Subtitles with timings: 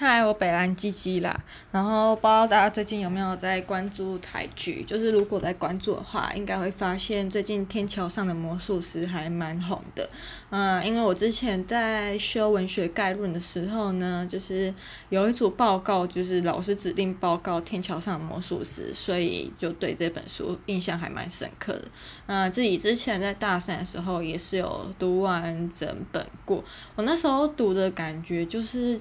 [0.00, 1.38] 嗨，我北兰鸡鸡啦。
[1.70, 4.82] 然后不知道大家最近有没有在关注台剧？
[4.84, 10.08] 就是如果在关注的话，应该会发现最近《天桥上的魔术师》还蛮红的。
[10.48, 14.74] 嗯，因为我之前在修文学概论的时候呢，就是
[15.10, 21.84] 有一组报告，就是老师指定报告《天桥上的魔术师》，所以就对这本书印象还蛮深刻的。
[22.24, 26.64] 嗯，自己之前在大三的时候也是有读完整本过。
[26.94, 28.98] 我那时候读的感觉就是。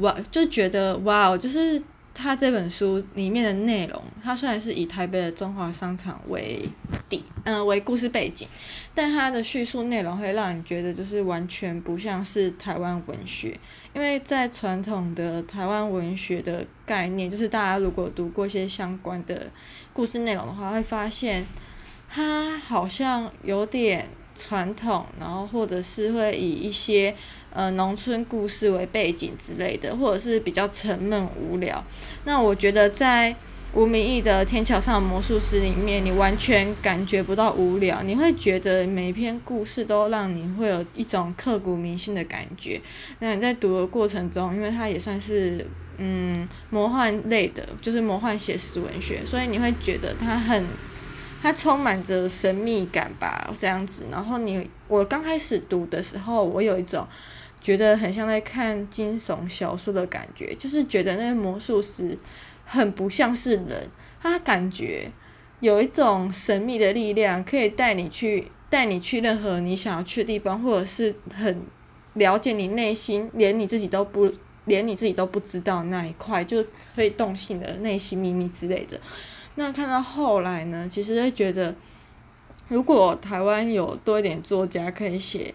[0.00, 1.80] 哇，就觉得哇哦，就是
[2.12, 6.68] 他这本书里面的内容，它虽然是以台北的中华商场为
[7.08, 8.48] 底，嗯、为故事背景，
[8.94, 13.58] 但它的叙述内容会让你觉得就是完全不像是台湾文学，
[13.94, 19.50] 因为在传统的台湾文学的概念，就是大家如果读过一些相关的
[19.92, 21.46] 故事内容的话，会发现
[22.08, 24.08] 它好像有点。
[24.40, 27.14] 传统，然后或者是会以一些
[27.52, 31.84] 呃农村故事为背景之类的，或者是比较沉闷无聊。
[32.24, 33.36] 那我觉得在
[33.74, 42.80] 吴明益的《天桥上的魔术师》里面，你完全感觉不到无聊，你会觉得每一篇故事都让你会有一种刻骨铭心的感觉。
[43.18, 45.64] 那你在读的过程中，因为它也算是
[45.98, 50.64] 嗯魔幻类的，就是魔幻写实文学，所以你会觉得它很。
[51.42, 54.06] 它充满着神秘感吧，这样子。
[54.10, 57.06] 然后你，我刚开始读的时候，我有一种
[57.60, 62.18] 觉得很像在看惊悚小说的感觉，就是觉得那个魔术师
[62.64, 63.88] 很不像是人，
[64.20, 65.10] 他感觉
[65.60, 71.62] 有一种神秘的力量，可以带你去带你去任何你想要去的地方，或者是很
[72.14, 74.30] 了解你内心，连你自己都不
[74.66, 76.62] 连你自己都不知道那一块，就
[76.94, 79.00] 可以洞悉的内心秘密之类的。
[79.56, 81.74] 那看到后来呢，其实会觉得，
[82.68, 85.54] 如果台湾有多一点作家可以写，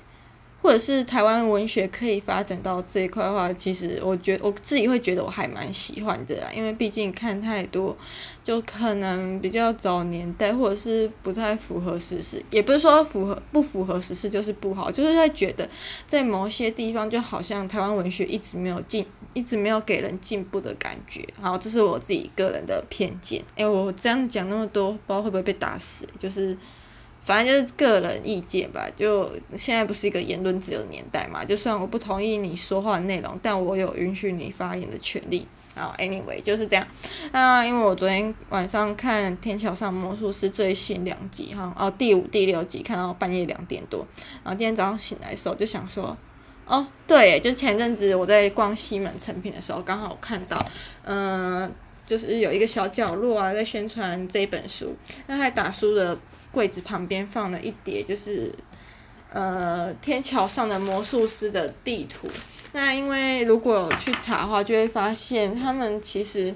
[0.66, 7.96] 或者是台湾文学可以发展到这一块的话，其实我觉我自己会觉得我还蛮喜欢的啦，因为毕竟看太多，
[8.44, 15.70] 就可能比较早年代，或者是不太符合时事，也不是说符合不符合时事就是不好，就是在觉得
[16.08, 21.24] 在某些地方就好像台湾文学一直没有进，一直没有给人进步的感觉。
[21.40, 23.40] 好，这是我自己个人的偏见。
[23.56, 26.58] 哎，我这样讲那么多，不知道会不会被打死，就是。
[27.26, 35.48] 反正就是个人意见吧，就现在不是一个言论自由的年代嘛，就算我不同意你说话的内容，但我有允许你发言的权利。
[35.76, 36.88] 然后，anyway 就是这样。
[37.34, 44.08] 那因为我昨天晚上看《天桥上魔术师》最新两集哈，哦第五、第六集看到半夜两点多，
[44.42, 46.16] 然后今天早上醒来的时候就想说，
[46.66, 50.58] 哦对，就前阵子我在逛西门诚品的时候，刚好看到，
[51.04, 51.70] 嗯，
[52.06, 54.96] 就是有一个小角落啊在宣传这本书，
[55.28, 56.18] 那还打书的。
[56.56, 58.50] 柜子旁边放了一叠，就是
[59.34, 62.30] 呃天桥上的魔术师的地图。
[62.72, 66.56] 那因为如果去查的话，就会发现他们其实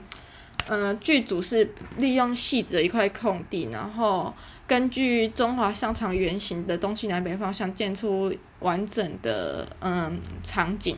[0.68, 4.34] 呃剧组是利用汐止的一块空地，然后
[4.66, 10.98] 根据中华商场原型的东西南北方向建出完整的嗯、场景。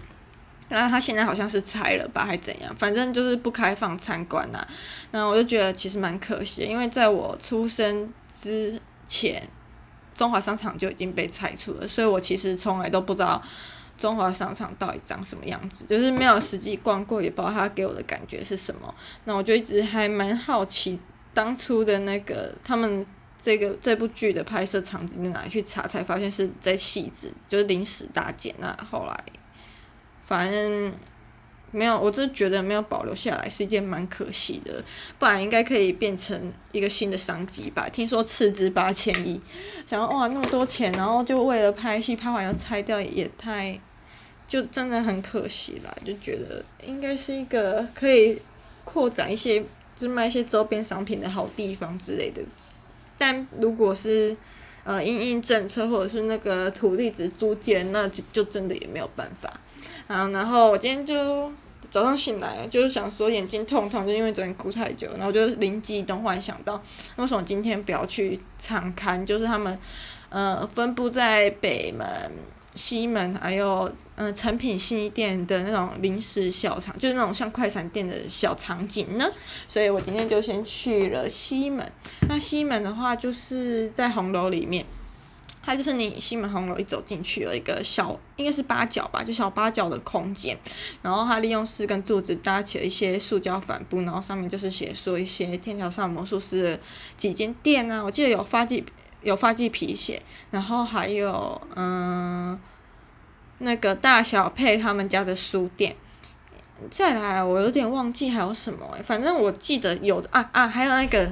[0.74, 2.74] 那他现在好像是拆了吧，还怎样？
[2.78, 4.66] 反正就是不开放参观呐。
[5.12, 8.80] 那我就觉得其实蛮可惜，因为在我出生之
[9.12, 9.46] 前
[10.16, 13.42] 中华商场就已经被拆除了，所以我其实从来都不知道
[13.98, 18.96] 中华商场到底长什么样子，就是没有实际逛过，也不知道它给我的感觉是什么。
[19.26, 20.98] 那我就一直还蛮好奇，
[21.34, 23.06] 当初的那个他们
[23.40, 25.50] 这个这部剧的拍摄场景在哪里？
[25.50, 28.56] 去查才发现是在戏子，就是临时搭建。
[28.60, 29.24] 那后来
[30.26, 30.94] 反正。
[31.74, 34.84] 没有，我真觉得没有保留下来是一件蛮可惜的，
[35.18, 37.88] 不然应该可以变成一个新的商机吧。
[37.88, 39.40] 听说斥资八千亿，
[39.88, 43.80] 想哇那么多钱，然后就为了拍戏，拍完要拆掉，也太，
[44.46, 45.96] 就真的很可惜啦。
[46.04, 48.38] 就觉得应该是一个可以
[48.84, 49.64] 扩展一些，
[49.96, 52.42] 就卖一些周边商品的好地方之类的。
[53.18, 54.36] 但如果是
[54.84, 59.62] 呃因应政策或者是那个土地值租借，那就就真的也没有办法。
[60.12, 61.50] 啊，然后我今天就
[61.90, 66.82] 早上醒来，就是想说眼睛痛痛，就因为昨天哭太久，然后就灵机一动，忽然想到，
[67.16, 69.26] 为什么今天不要去场勘？
[69.26, 69.80] 就是他们，
[70.28, 72.06] 呃，分布在北门、
[72.76, 79.26] 西门，还有嗯诚品信义店的那种临时小场，就是那种像快闪店的小场景呢。
[79.66, 81.90] 所以我今天就先去了西门。
[82.28, 84.86] 那西门的话，就是在红楼里面。
[85.64, 90.58] 它就是你西门红楼一走进去有一个小，应该是八角吧，就小八角的空间，
[91.02, 96.80] 然后它利用四根柱子搭起了一些塑胶帆布，然后上面就是写说一些天桥上魔术师的
[97.16, 98.84] 几间店啊，我记得有发髻
[99.22, 102.60] 有发髻皮鞋，然后还有嗯
[103.60, 105.96] 那个大小配他们家的书店，
[106.90, 111.32] 再来，我有点忘记还有什么，反正我记得有的啊啊，还有那个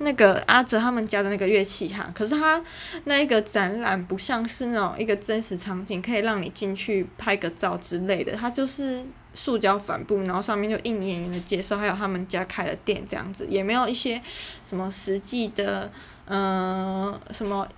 [0.00, 2.62] 那个阿哲他们家的那个乐器哈，可是他
[3.04, 9.04] 那一个展览不像是那种一个真实场景，可以让你进去拍个照之类的，它就是
[9.34, 14.20] 塑胶帆布，然后上面就印演员的介绍，还有他们家开的店这样子，也没有一些
[14.62, 15.90] 什么实际的，
[16.26, 17.68] 嗯、什么。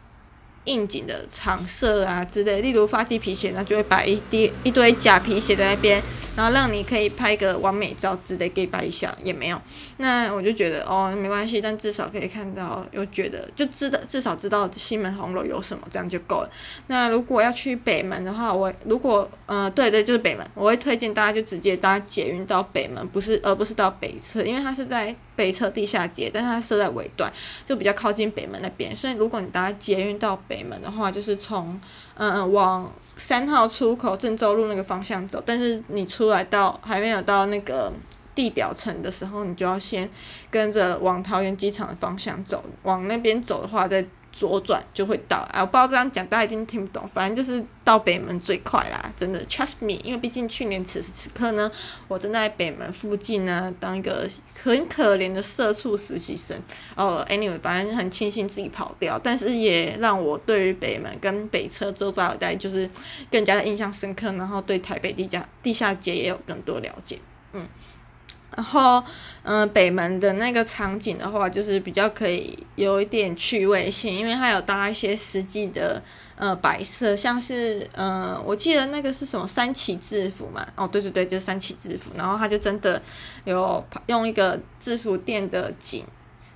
[0.64, 6.00] 应景的场设啊之类，例如发髻皮鞋，那就会摆一堆一堆假皮鞋在那边，
[6.37, 9.61] 然后让你可以拍个完美照之类，给摆一下也没有。
[9.97, 16.50] 那我就觉得哦，没关系，但至少可以看到，又觉得就知道至少知道西门红楼有什么，这样就够了。
[16.87, 25.15] 那如果要去北门的话，我如果呃对对，就是北门，我会推荐大家就直接搭捷运到北门，不是而不是到北侧，因为它是在。
[25.34, 27.32] 北侧地下街，但它设在尾段，
[27.64, 28.94] 就比较靠近北门那边。
[28.94, 31.81] 所以如果你搭捷运到北门的话，就是从
[32.14, 35.43] 嗯嗯往三号出口郑州路那个方向走。
[35.44, 37.93] 但是你出来到还没有到那个
[38.34, 40.08] 地表层的时候，你就要先
[40.50, 42.64] 跟着往桃园机场的方向走。
[42.82, 44.05] 往那边走的话，再。
[44.32, 51.70] 左转就会到，啊，我不知道这样讲大家一定听不懂，反正就是到北门最快啦，真的，trust me，因为毕竟去年此时此刻呢，
[52.08, 54.26] 我正在北门附近呢，当一个
[54.62, 56.58] 很可怜的社畜实习生。
[56.96, 62.88] 哦，anyway，反正很庆幸自己跑掉，但是也让我对于北门跟北车周遭一带就是
[63.31, 67.19] 更加的印象深刻，然后对台北地下地下街也有更多了解，
[67.52, 67.69] 嗯。
[68.56, 69.02] 然后，
[69.43, 76.02] 嗯、北门的那个场景的话，就是比较可以有一点趣味性，因为它有搭一些实际的
[76.37, 83.00] 呃摆设，像是嗯，我记得那个是什么三旗制服嘛，哦，对对对，就是三旗制服，然后它就真的
[83.44, 86.05] 有用一个制服店的景。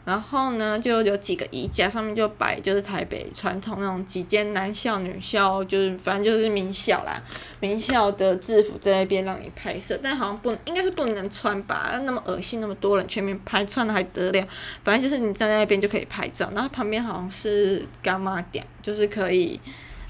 [0.06, 7.20] 然后呢，就有几个衣架，上面就摆就是台北传统那种几间男校、女校，就是反正就是名校啦，
[7.60, 11.90] 名校的制服在那边让你拍摄，但好像不应该是不能穿吧？
[12.04, 14.48] 那么恶心，那么多人全面拍，穿了还得了？
[14.84, 19.60] 反正就是你站在那边就可以拍照，然后旁边好像是干妈店，就是可以，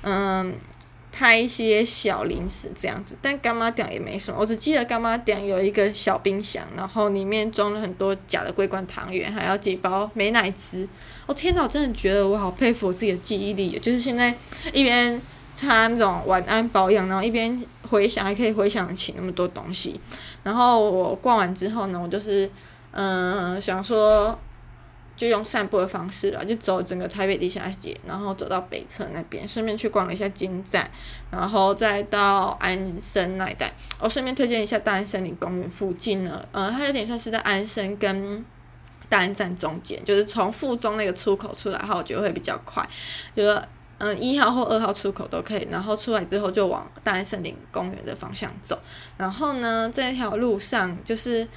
[0.02, 0.54] 嗯。
[1.18, 4.38] 拍一些小零食这样子，但干妈店也没什么。
[4.38, 10.86] 我只记得干妈店有一个小冰箱，然后里面装了很多假的桂冠汤圆，还有几包美乃滋。
[11.24, 14.36] 我、哦、天哪，我真的觉得我好佩服我自己的记忆力，就是现在
[14.74, 15.18] 一边
[15.54, 19.98] 擦那种晚安保养，然后一边回想，还可以回想起那么多东西。
[20.42, 22.50] 然后我逛完之后呢，我就是
[22.90, 24.38] 嗯、想说。
[25.16, 30.88] 就用散步的方式了，就走整个台北地下街，然后走到北侧那边，顺便去逛了一下金站，
[31.30, 33.72] 然后再到安森那一带。
[33.98, 38.44] 我顺便推荐一下大安森林公园附近呢，呃，它有点像是在安森跟
[39.08, 42.86] 大安站中间，就是从附中那个出口出来后，我觉得会比较快，
[43.34, 43.62] 就是
[43.96, 48.78] 嗯一号或二号出口都可以，然后出来之后就往大安森林公园的方向走，
[49.16, 51.48] 然后呢，这条路上就是。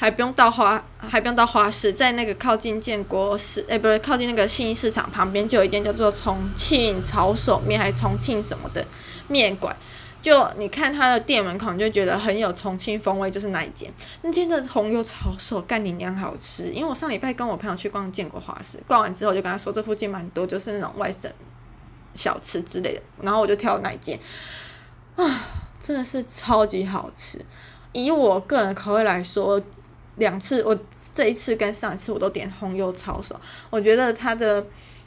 [0.00, 8.82] 还不用到花，还不用到花市，在那个靠近建国市，哎，不是靠近那个信义市场旁边，就有一间叫做重庆抄手面，还重庆什么的
[9.28, 9.76] 面馆。
[10.22, 13.92] 就你看它的店门口，你就觉得很有重庆风味，就是那一间。
[14.22, 16.70] 那间的红油抄手干你娘好吃！
[16.70, 21.30] 因为我上礼拜跟我朋友去逛建国花市，逛完之后就跟他说，这附近蛮多就是那种外省
[22.14, 24.18] 小吃之类的，然后我就挑那一间，
[25.16, 25.44] 啊，
[25.78, 27.38] 真的是超级好吃。
[27.92, 29.60] 以我个人口味来说。
[30.20, 30.78] 两次，我
[31.12, 33.34] 这一次跟上一次我都点红油抄手，
[33.70, 34.64] 我觉得它的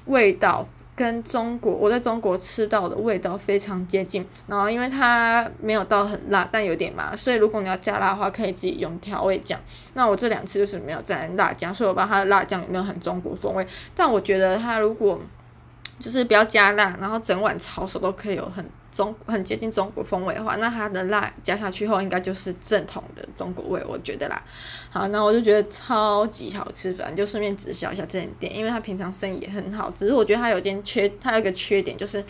[0.08, 4.28] 味道跟中国我在中国吃到的味道非常接近。
[4.48, 9.58] 然后因为它没有到很辣，但有点麻，所以如果你要加辣的话，可以自己用调味酱。
[9.94, 13.66] 那我这两次就是没有蘸辣酱，所以我不知道它的辣酱有没有很中国风味。
[13.96, 15.18] 但我觉得它如果
[16.00, 18.68] 就是不要加辣，然后整碗抄手都可以有很。
[18.94, 24.42] 中很接近中国风味的话，那它的辣加下去后，应该就是正统的中国味，我觉得啦。
[24.90, 32.24] 好，那我就觉得超级好吃，反正就顺便直销一下这间店，因为它平常生意也很好，只是我觉得它有件缺，它有个缺点就是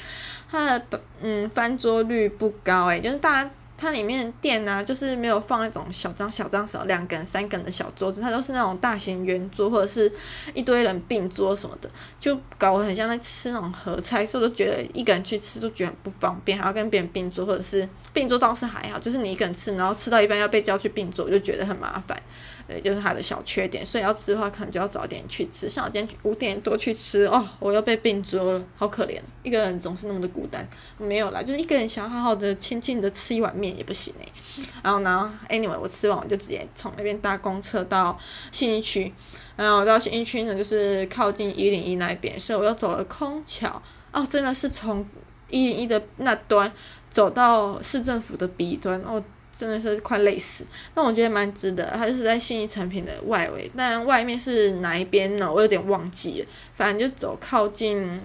[0.49, 3.51] 它的嗯翻桌率不高，诶，就是大家。
[3.83, 10.09] 它里面店呢、啊，就是没有放那种小张小张少两个、三个的小桌子，它都是那种大型圆桌或者是
[10.53, 22.17] 一堆人并桌什么的，就搞得很像在吃那种合菜，所以我都觉得一个人去吃都觉得很不方便，还要跟别人并桌，或者是并桌倒是还好，就是你一个人吃，然后吃到一半要被叫去并桌，我就觉得很麻烦。
[22.65, 25.67] 对，就是它的小缺点，所以要吃的话，可能就要早点去吃。
[25.67, 30.65] 像我今天五点多去吃，哦，我又被病桌了，好可怜，一个人总是那么的孤单。
[30.97, 34.63] 没有啦，就是一个人想好好的、轻轻的吃一碗面也不行诶。
[34.81, 38.17] 然后呢，anyway，我吃完我就直接从那边搭公车到
[38.51, 39.13] 信义区，
[39.57, 43.81] 然后我到信义区呢，就是靠近一零一那边，所以我又走了空桥。
[44.13, 45.05] 哦，真的是从
[45.49, 46.71] 一零一的那端
[47.09, 49.21] 走到市政府的彼端，哦。
[49.53, 50.65] 真的是快累死。
[50.93, 55.49] 但我觉得蛮值得，它就是在信义诚品的外围，但外面是哪一边呢？
[55.49, 58.19] 我有点忘记了，反正就走靠近。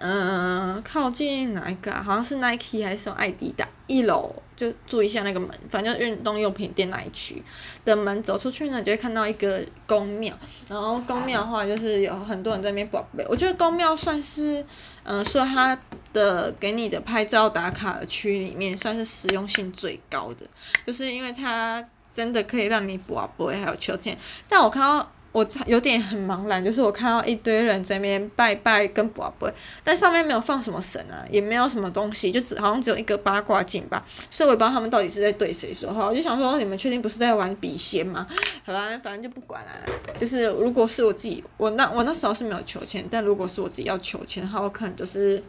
[0.00, 2.00] 嗯，靠近哪一个啊？
[2.00, 3.68] 好像是 Nike 还是爱迪达？
[3.88, 7.42] 一楼就注意一下那个门，反正运动用品店那一区
[7.84, 10.32] 的门走出去呢，就会看到一个宫庙。
[10.68, 13.26] 然后宫庙的话，就是有很多人在那边宝贝。
[13.28, 14.64] 我觉得宫庙算是，
[15.10, 15.78] 嗯，说它
[16.12, 20.46] 的给你的拍照打卡区里面，算是实用性最高的，
[20.86, 24.16] 就是因为它真的可以让你补啊补还有秋天。
[24.48, 25.10] 但我看到。
[25.32, 29.46] 我有点很茫然，就是我看到一堆人在那边拜拜跟卜杯，
[29.84, 36.06] 但上面没有放什么神啊，也没有什么东西，就只好像只有一个八卦镜吧，所以我也不知道他们到底是在对谁说话。
[36.06, 38.26] 我就想说，你们确定不是在玩笔仙吗？
[38.64, 39.70] 好吧，反正就不管了。
[40.16, 45.40] 就是如果是我自己，我那我那时候是没有求签，但如果是我自己要求签的话，我可能就是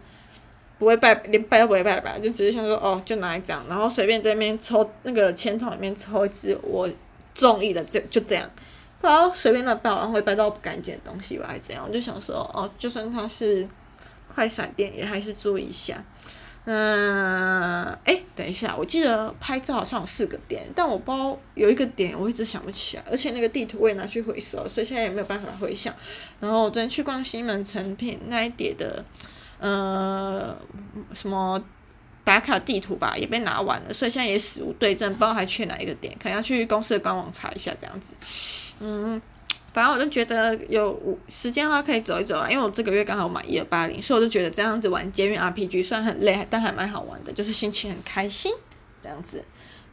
[0.78, 6.88] 不会拜，连拜都不会拜吧，就只是想说哦，就拿一张，然后随便在那边抽那个签筒里面抽一支我
[7.34, 8.48] 中意的，就就这样。
[9.02, 11.86] 不要随便乱拜，然后会拜到不干净的东西吧，还是怎样？
[11.88, 13.68] 我就想说，哦，就算它是
[14.34, 16.04] 快闪店，也还是注意一下。
[16.66, 25.94] 嗯，诶，等一下，我记得拍照好像有四个点，但我不知道有一个点我一直想不起来，而且那个地图我也拿去回收，所以现在也没有办法回想。
[26.40, 29.04] 然后我昨天去逛西门成品那一叠的，
[29.60, 30.56] 呃，
[31.14, 31.64] 什么？
[32.30, 38.14] 打卡地图吧，也被拿完了，所以现在也死无对证，不知道还缺哪一个点，可能要去公司的官网查一下这样子。
[38.82, 39.20] 嗯，
[39.74, 40.96] 反正我就觉得有
[41.28, 48.54] 时间的话可以走一走啊，因为我这个月刚好买一二八零，所以我就觉得这样子玩捷运 RPG 虽然很累，但还蛮好玩的，就是心情很开心
[49.02, 49.44] 这样子。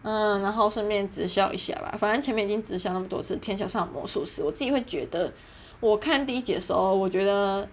[0.02, 5.32] 嗯，然后顺便直销一下吧，反正前面已经直销那么多次《天桥上的魔术师》，我自己会觉得，
[5.80, 7.66] 我看第一集的时候，我觉得。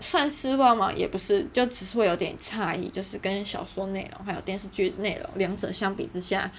[0.00, 0.92] 算失望吗？
[0.92, 6.50] 也不是，就只是会有点诧异，就是跟小说内容还有电视剧内容两者相比之下，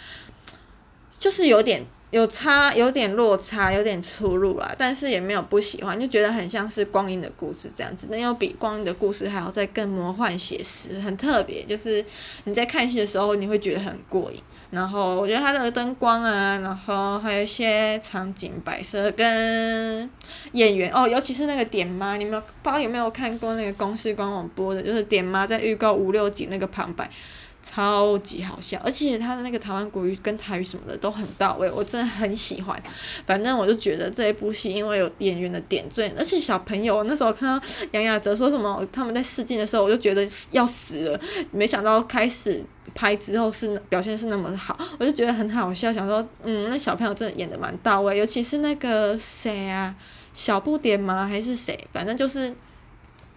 [1.18, 4.74] 就是有点有差，有点落差，有点出入啦。
[4.78, 11.64] 但是也没有不喜欢，就觉得很像是光阴的故事这样子，那又比光阴的故事还要再更魔幻写实，很特别。
[11.64, 12.06] 就是
[12.44, 14.40] 你在看戏的时候，你会觉得很过瘾。
[14.72, 20.10] 然后我觉得它的灯光啊，然后还有一些场景摆设跟
[20.54, 27.10] 演员哦，尤其是那个点妈，你们不知道有没有看过那个公司官网播的，就是点妈在预告五六集那个旁白，
[27.64, 32.82] 超级好笑，而且他的那个台湾国语跟台语什么的都很到位，我真的很喜欢。
[33.26, 41.20] 反正我就觉得这一部戏因为有演员的点缀，而且小朋友那时候看到杨雅哲说什么他们在试镜的时候，我就觉得要死了，
[41.52, 42.64] 没想到开始。
[42.94, 49.96] 拍之后是表现是那么好，我就觉得很好笑，想说，嗯，那小朋友真的演的蛮到位，尤其是那个谁啊，
[50.34, 51.26] 小不点吗？
[51.26, 51.88] 还是谁？
[51.94, 52.54] 反正就是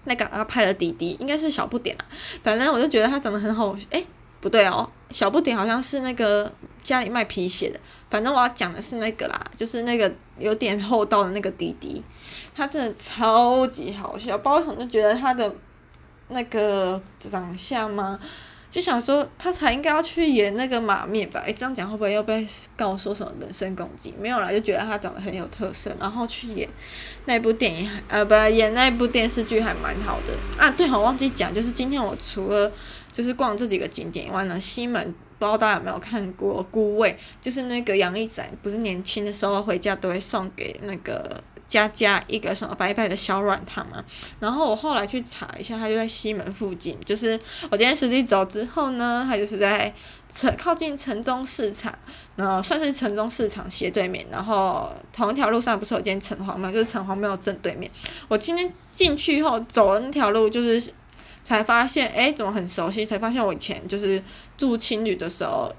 [0.05, 2.03] 那个他拍的弟弟，应该是小不点啊。
[2.43, 4.05] 反正我就觉得他长得很好，诶、
[4.45, 7.81] 不对哦，小不点好像是那个家里卖皮鞋的。
[8.11, 12.05] 反正我要讲的是那个啦，就是那个有点厚道的那个弟弟，
[12.55, 15.51] 他真的超级好笑，不知道为什么就觉得他的
[16.29, 18.21] 那个长相吗？
[18.71, 21.41] 就想说他才应该要去演那个马面吧？
[21.47, 22.47] 诶，这样讲会不会又被
[22.77, 24.13] 告说什么人身攻击？
[24.21, 26.69] 没有啦，就觉得他长得很有特色，然后去演
[27.27, 30.69] 那部电影呃不演那部电视剧还蛮好的啊。
[30.73, 32.71] 对，我忘记讲，就是今天我除了
[33.15, 35.03] 就是逛这几个景点以外呢，西门
[35.39, 41.43] 不知道大家有没有看过《孤味》，就是那个杨一展不是年轻的时候回家都会送给那个。
[41.67, 44.05] 佳佳一个什么白白的小软糖嘛，
[44.39, 47.41] 然后我后来去查一下，它就在西门附近，就是
[47.71, 49.93] 我今天实际走之后呢，它就是在
[50.29, 51.93] 城靠近城中市场，
[52.37, 57.91] 然后算是城中市场斜对面，然后同一条路上不是有间城隍庙，就是城隍庙正对面。
[58.29, 60.93] 我今天进去后走的那条路，就是
[61.45, 63.07] 才发现，哎，怎么很熟悉？
[63.07, 64.21] 才发现我以前就是
[64.59, 65.73] 住青旅的时候。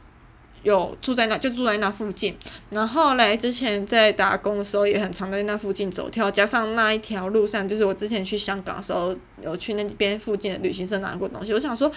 [0.64, 2.36] 有住在那，就住在那附近。
[2.72, 6.32] 然后来之前在打工的时候，也很常在那附近走跳。
[6.32, 11.54] 加上那一条路上，就是我之前去香港的时候，有去那边附近的旅行社拿过东西。
[11.54, 11.92] 我想说，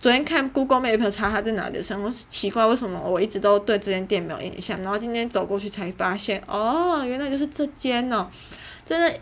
[0.00, 4.80] 昨天看 Google Map 查它在哪里的时候，我奇怪为什么我一直都对这间店没有印象。
[4.80, 8.26] 然后今天走过去才发现，哦，原来就是这间哦。
[8.86, 9.14] 真的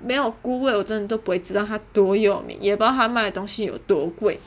[0.00, 4.38] 没有菇味，我真的都不会知道它多有名，也不知道它卖的东西有多贵。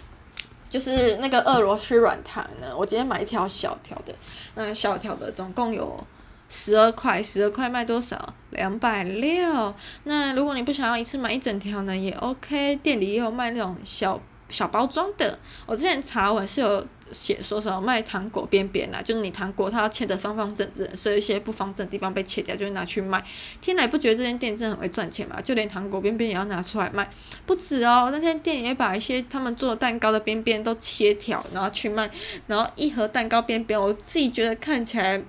[0.69, 4.15] 就是那个俄罗斯软糖呢，我今天买一条小条的，
[4.55, 6.01] 那小条的总共有
[6.47, 8.33] 十二块，十二块卖多少？
[8.51, 9.73] 两百六。
[10.05, 14.17] 那如果你不想要一次买一整条呢，也 OK，店里也有卖那种小
[14.47, 15.37] 小包装的。
[15.65, 23.23] 我之前查完是有写说什么卖糖果边边啦，就是你糖果它要切的方方正正，所以一些不方正的地方被切掉，就拿去卖。
[23.61, 25.39] 天哪，不觉得这间店真的很会赚钱吗？
[25.41, 27.09] 就连糖果边边也要拿出来卖，
[27.45, 32.09] 不止哦，那天店也把一些他们做蛋糕的边边都切条，然后去卖，
[32.47, 35.21] 然后一盒蛋糕边边，我自己觉得看起来，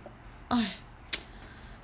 [0.48, 0.76] 唉。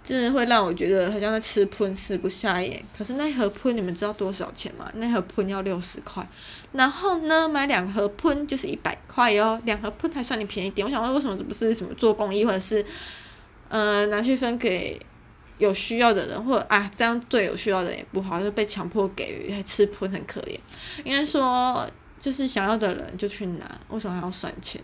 [0.08, 2.82] 真的会让我觉得好像在吃喷，吃不下眼。
[2.96, 4.90] 可是那盒喷你们知道多少钱吗？
[4.94, 6.26] 那盒喷要六十块，
[6.72, 9.60] 然后呢，买两盒喷就是一百块哦。
[9.66, 10.86] 两盒喷还算你便宜点。
[10.86, 12.82] 我想问为什么这不是什么做公益，或者是
[13.68, 14.98] 呃拿去分给
[15.58, 20.58] 有需要的人，或者啊这样对有需要的人也不好，就被强迫给予，还吃喷很可怜。
[21.04, 21.86] 应该说
[22.18, 24.80] 就是想要的人就去拿，为什么还要算钱？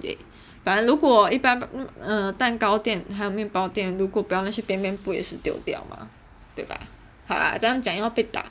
[0.00, 0.16] 对。
[0.62, 6.06] 反正如果一般，嗯、呃，蛋糕店还有面包店，如果不要那些边边，不也是丢掉吗？
[6.54, 6.78] 对吧？
[7.26, 8.44] 好啦，这样讲要被打。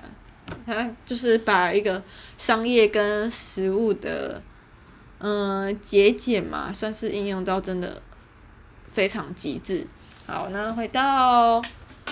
[0.66, 2.02] 他就是把一个
[2.36, 4.42] 商业跟食物的，
[5.20, 8.02] 嗯、节俭嘛，算是应用到真的
[8.92, 9.86] 非常极致。
[10.26, 11.62] 好，那回到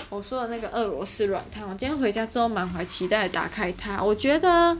[0.08, 4.76] 我说的那个俄罗斯软糖，我今天回家之后满怀期待打开它，我觉得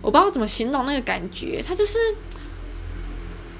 [0.00, 1.98] 我不知道怎么形容那个感觉，它就是。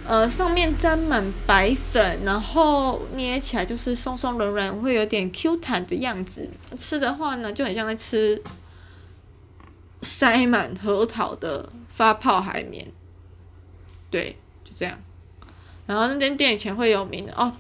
[0.09, 6.49] 呃，上面沾满白粉，然后捏起来就是松松软软，会有点 Q 弹的样子。
[6.77, 8.41] 吃的话呢，就很像在吃
[10.03, 12.87] 塞满核桃的发泡海绵。
[14.09, 14.97] 对，就这样。
[15.87, 17.53] 然后那间店以前会有名的哦，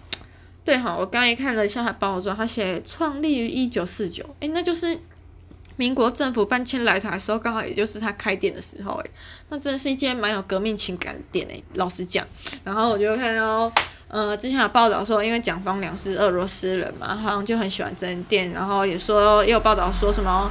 [0.64, 5.00] 对哈，我刚一看了一下它包装，它写创立于一九四九，诶，那就是。
[5.76, 9.10] 民国政府搬迁来台的时候，刚好也就是他开店的时候，诶，
[9.50, 12.26] 那真的是一间蛮有革命情感的店诶，老实讲。
[12.64, 13.70] 然后我就看到，
[14.08, 18.50] 呃，之前有报道说，因为蒋方良是俄罗斯人嘛，好像就很喜欢这间店。
[18.52, 20.50] 然后也说，也有报道说什么，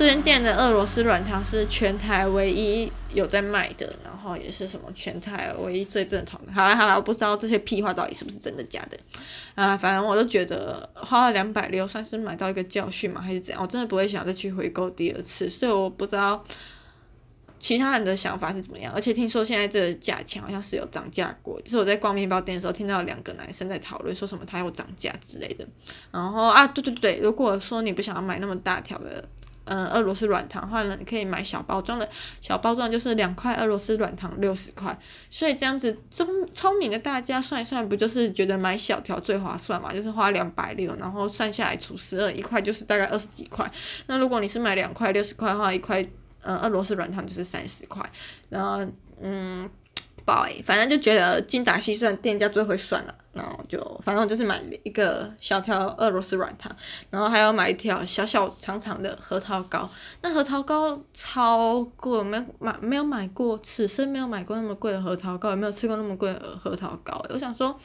[0.00, 3.94] 这间店的俄罗斯软糖是全台唯一有在卖的。
[4.02, 6.52] 然后也是什么全台唯一最正统的。
[6.54, 8.98] 好了好了，我不知道这些屁话到底是不是真的假的，
[9.54, 13.62] 啊，反正我都觉得花了两百六算是买到一个教训嘛，还是怎样？
[13.62, 16.42] 我真的不会想再去回购第二次，所以我不知道
[17.58, 18.90] 其他人的想法是怎么样。
[18.94, 25.66] 而且听说现在这个价钱好像是有涨价过，就是我在逛面包店的时候听到两个男生在讨论说什么它要涨价之类的。
[26.10, 29.26] 然后啊，对对对，如果说你不想要买那么大条的。
[29.64, 32.08] 嗯，俄罗斯软糖的话呢，你可以买小包装的，
[32.40, 39.92] 小包装就是两块俄罗斯软糖六十块，所以这样子聪聪明的大家算一算，不就是觉得买小条最划算嘛？
[39.92, 43.70] 就是花两百六，然后算下来除十二，一块就是大概二十几块。
[44.06, 46.04] 那如果你是买两块六十块的话，一块
[46.42, 48.04] 嗯俄罗斯软糖就是三十块，
[48.48, 48.86] 然后
[49.20, 49.68] 嗯。
[50.64, 53.12] 反正就觉得精打细算，店家最会算了。
[53.32, 56.74] 然后就反正就是买一个小条俄罗斯软糖，
[57.10, 59.88] 然后还要买一条小小长长的核桃糕。
[60.22, 67.24] 那核桃糕超贵，没买没有买过，此生没有买过那么贵的核桃糕，也没有吃过那么贵的核桃糕。
[67.30, 67.78] 我想说，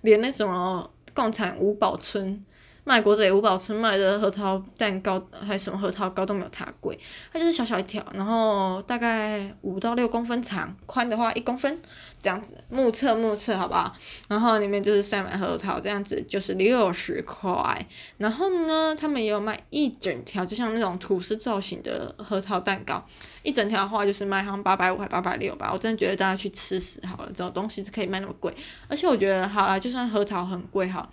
[0.00, 2.44] 连那什么共产五宝村。
[2.88, 6.98] 卖国贼五宝村卖的核桃蛋糕，还是什么核桃糕都没有它贵，
[7.30, 11.78] 它就是小小一条，然后大概五到六公分长，宽的话一公分
[12.18, 13.94] 这样子，目测目测好不好？
[14.26, 17.86] 然后里面就是塞满核桃，这样子就是六十块。
[18.16, 23.04] 然后呢，他们也有卖一整条，就像那种吐司造型的核桃蛋糕，
[23.42, 25.68] 一整条的话就是卖好像八百五还八百六吧。
[25.70, 28.50] 我真的觉得大家去吃死好了，这种东西可以卖那么贵，
[28.88, 31.06] 而且我觉得好了，就算核桃很贵哈。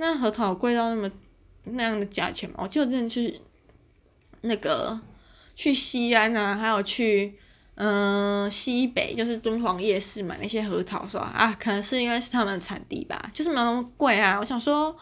[0.00, 1.10] 那核桃贵到那么
[1.64, 2.56] 那样的价钱吗？
[2.60, 3.40] 我记得我之前去
[4.40, 4.98] 那个
[5.54, 7.38] 去西安啊，还有去
[7.74, 11.32] 嗯、西北，就是敦煌夜市买那些核桃，是吧？
[11.36, 14.38] 啊，可能是因为是他们的产地吧，就是没有那么贵啊。
[14.40, 14.96] 我想说。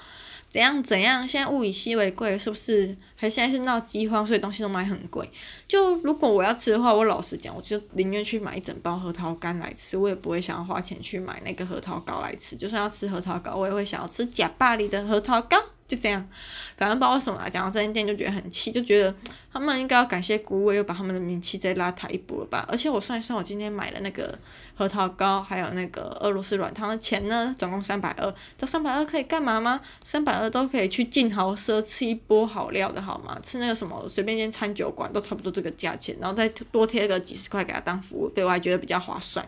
[0.49, 1.27] 怎样怎样？
[1.29, 2.97] 现在物以稀为贵，是不是？
[3.17, 5.29] 还现在是闹饥荒，所以东西都卖很贵。
[5.67, 12.57] 就如果我要吃的话，我老实讲，我就宁愿去买一整包核桃干来吃，我也不会想要花钱去买那个核桃糕来吃。
[12.57, 15.57] 就算要吃核桃糕，我也会想要吃假巴黎的核桃糕。
[15.87, 16.29] 就这样，
[16.77, 19.15] 反正不知道为什么来讲到这间店就觉得很气，就觉得
[19.51, 22.67] 他们应该要感谢孤味，又把他们的名气再拉抬一步了吧。
[22.69, 24.39] 而且我算一算，我今天买了那个
[24.79, 28.33] 核桃糕，还有那个俄罗斯软糖的钱呢，总共三百二。
[28.57, 29.81] 这三百二可以干嘛吗？
[30.05, 33.37] 三百二都可以去进豪奢吃一波好料的好吗？
[33.43, 39.45] 吃那个什么随便一间餐酒馆都差不多这个价钱，然后再多贴个几十块给他当服务费，我还觉得比较划算。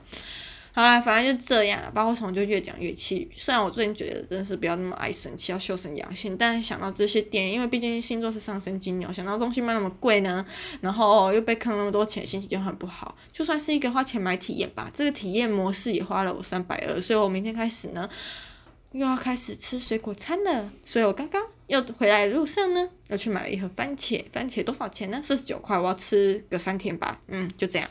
[0.81, 1.79] 好啦，反正就这样。
[1.95, 3.31] 包括从就越讲越气。
[3.35, 10.43] 虽然我最近觉得真的是不要那么爱生气，要修身养性，但是想到这些店，因为毕竟星座是上升金牛，想到东西卖那么贵呢，
[10.81, 13.15] 然后又被坑那么多钱，心情就很不好。
[13.31, 18.09] 就算是一个花钱买体验吧，这个体验模式也花了我三百二，所以我明天开始呢，
[18.93, 20.73] 又要开始吃水果餐了。
[20.87, 25.21] 所以我刚刚又回来的路上呢，又去买了一盒番茄，番茄多少钱呢？
[25.23, 27.21] 四十九块，我要吃个三天吧。
[27.29, 27.87] 嗯，就这样。